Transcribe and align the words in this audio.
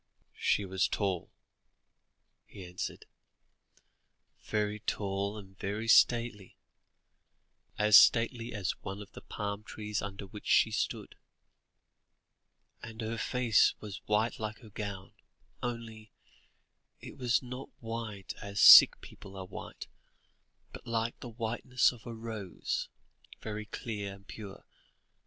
"She 0.39 0.65
was 0.65 0.87
tall," 0.87 1.29
he 2.47 2.65
answered; 2.65 3.05
"very 4.41 4.79
tall 4.79 5.37
and 5.37 5.55
very 5.59 5.87
stately, 5.87 6.55
as 7.77 7.97
stately 7.97 8.51
as 8.51 8.71
one 8.81 8.99
of 9.03 9.11
the 9.11 9.21
palm 9.21 9.61
trees 9.63 10.01
under 10.01 10.25
which 10.25 10.47
she 10.47 10.71
stood; 10.71 11.13
and 12.81 12.99
her 13.01 13.19
face 13.19 13.75
was 13.79 14.01
white 14.07 14.39
like 14.39 14.61
her 14.61 14.71
gown, 14.71 15.13
only, 15.61 16.09
it 16.99 17.15
was 17.15 17.43
not 17.43 17.69
white 17.79 18.33
as 18.41 18.59
sick 18.59 18.99
people 19.01 19.37
are 19.37 19.45
white, 19.45 19.85
but 20.73 20.87
like 20.87 21.19
the 21.19 21.29
whiteness 21.29 21.91
of 21.91 22.07
a 22.07 22.13
rose, 22.15 22.89
very 23.41 23.67
clear 23.67 24.15
and 24.15 24.27
pure. 24.27 24.65